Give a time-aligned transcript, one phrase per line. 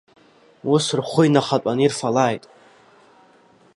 [0.73, 2.43] Ус рхәы инахатәаны ирфалааит!